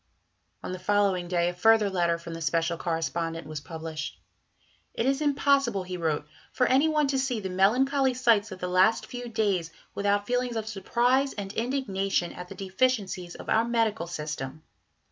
On 0.63 0.71
the 0.71 0.79
following 0.79 1.27
day 1.27 1.49
a 1.49 1.53
further 1.53 1.87
letter 1.87 2.17
from 2.17 2.33
the 2.33 2.41
"Special 2.41 2.75
Correspondent" 2.75 3.45
was 3.45 3.61
published. 3.61 4.19
"It 4.95 5.05
is 5.05 5.21
impossible," 5.21 5.83
he 5.83 5.95
wrote, 5.95 6.25
"for 6.51 6.65
any 6.65 6.87
one 6.87 7.05
to 7.09 7.19
see 7.19 7.39
the 7.39 7.51
melancholy 7.51 8.15
sights 8.15 8.51
of 8.51 8.57
the 8.57 8.67
last 8.67 9.05
few 9.05 9.29
days 9.29 9.69
without 9.93 10.25
feelings 10.25 10.55
of 10.55 10.67
surprise 10.67 11.33
and 11.33 11.53
indignation 11.53 12.33
at 12.33 12.47
the 12.47 12.55
deficiencies 12.55 13.35
of 13.35 13.47
our 13.47 13.63
medical 13.63 14.07
system. 14.07 14.63